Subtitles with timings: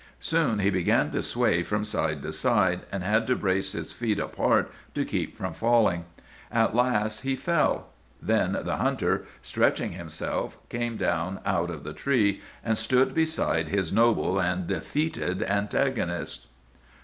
[0.19, 4.17] "Soon he began to sway from side to side, and had to brace his feet
[4.19, 6.05] apart to keep from falling.
[6.51, 7.89] At last he fell.
[8.19, 13.93] Then the hunter, stretching himself, came down out of the tree and stood beside his
[13.93, 16.47] noble and defeated antagonist.